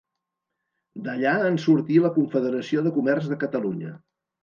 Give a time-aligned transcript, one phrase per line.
[1.09, 3.97] D'allà en sortí la Confederació de Comerç de Catalunya.